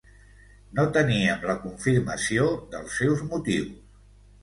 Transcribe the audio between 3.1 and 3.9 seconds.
motius.